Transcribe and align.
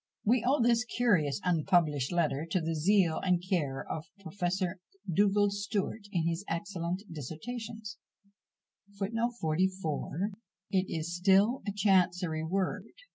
514 0.25 0.31
We 0.33 0.43
owe 0.49 0.67
this 0.67 0.83
curious 0.83 1.39
unpublished 1.43 2.11
letter 2.11 2.43
to 2.49 2.59
the 2.59 2.73
zeal 2.73 3.19
and 3.21 3.43
care 3.47 3.83
of 3.87 4.05
Professor 4.21 4.79
Dugald 5.07 5.51
Stewart, 5.53 6.07
in 6.11 6.25
his 6.27 6.43
excellent 6.47 7.03
"Dissertations." 7.11 7.97
It 8.99 9.13
is 10.87 11.15
still 11.15 11.61
a 11.67 11.71
Chancery 11.71 12.43
word. 12.43 12.85